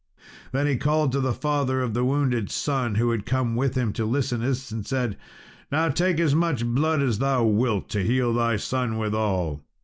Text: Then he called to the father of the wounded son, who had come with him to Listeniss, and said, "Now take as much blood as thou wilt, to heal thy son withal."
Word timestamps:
Then 0.51 0.65
he 0.65 0.77
called 0.77 1.11
to 1.11 1.19
the 1.19 1.31
father 1.31 1.79
of 1.83 1.93
the 1.93 2.03
wounded 2.03 2.49
son, 2.49 2.95
who 2.95 3.11
had 3.11 3.23
come 3.23 3.55
with 3.55 3.75
him 3.75 3.93
to 3.93 4.03
Listeniss, 4.03 4.71
and 4.71 4.83
said, 4.83 5.15
"Now 5.71 5.89
take 5.89 6.19
as 6.19 6.33
much 6.33 6.65
blood 6.65 7.03
as 7.03 7.19
thou 7.19 7.43
wilt, 7.43 7.87
to 7.89 8.01
heal 8.03 8.33
thy 8.33 8.55
son 8.57 8.97
withal." 8.97 9.61